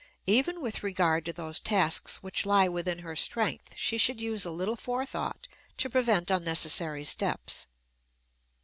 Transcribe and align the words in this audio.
Even 0.25 0.61
with 0.61 0.81
regard 0.81 1.25
to 1.25 1.31
those 1.31 1.59
tasks 1.59 2.23
which 2.23 2.43
lie 2.43 2.67
within 2.67 2.97
her 3.05 3.15
strength 3.15 3.73
she 3.75 3.99
should 3.99 4.19
use 4.19 4.45
a 4.45 4.49
little 4.49 4.75
forethought 4.75 5.47
to 5.77 5.91
prevent 5.91 6.31
unnecessary 6.31 7.03
steps. 7.03 7.67